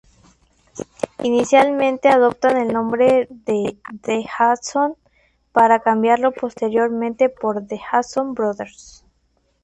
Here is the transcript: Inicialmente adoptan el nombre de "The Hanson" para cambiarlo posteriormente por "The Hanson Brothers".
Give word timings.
Inicialmente 1.21 2.09
adoptan 2.09 2.57
el 2.57 2.73
nombre 2.73 3.27
de 3.29 3.77
"The 4.01 4.25
Hanson" 4.35 4.95
para 5.51 5.81
cambiarlo 5.83 6.31
posteriormente 6.31 7.29
por 7.29 7.67
"The 7.67 7.79
Hanson 7.91 8.33
Brothers". 8.33 9.05